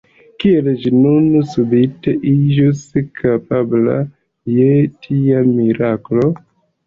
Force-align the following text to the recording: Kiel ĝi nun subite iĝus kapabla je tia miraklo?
Kiel 0.43 0.67
ĝi 0.83 0.91
nun 1.01 1.25
subite 1.49 2.13
iĝus 2.31 2.81
kapabla 3.19 3.99
je 4.57 4.71
tia 5.07 5.45
miraklo? 5.53 6.27